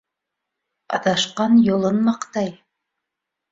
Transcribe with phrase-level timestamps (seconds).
[0.99, 2.53] Аҙашҡан юлын маҡтай.